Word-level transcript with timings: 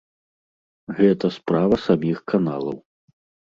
Гэта 1.01 1.31
справа 1.37 1.75
саміх 1.87 2.17
каналаў. 2.35 2.77